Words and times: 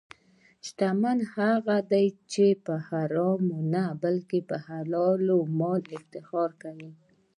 شتمن 0.65 1.19
هغه 1.35 1.77
دی 1.91 2.07
چې 2.31 2.45
په 2.65 2.73
حرامو 2.87 3.57
نه، 3.73 3.83
بلکې 4.03 4.37
حلال 4.67 5.23
مال 5.59 5.81
افتخار 5.97 6.49
کوي. 6.63 6.91